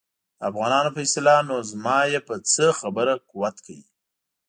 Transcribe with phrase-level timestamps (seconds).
[0.39, 3.85] د افغانانو په اصطلاح نو زما یې په څه خبره قوت کوي.